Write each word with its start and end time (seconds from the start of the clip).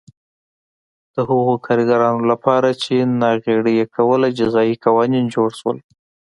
د 1.13 1.15
هغو 1.29 1.53
کارګرانو 1.65 2.23
لپاره 2.31 2.69
چې 2.83 2.95
ناغېړي 3.21 3.73
یې 3.79 3.85
کوله 3.95 4.27
جزايي 4.39 4.75
قوانین 4.85 5.25
جوړ 5.35 5.49
شول 5.59 5.77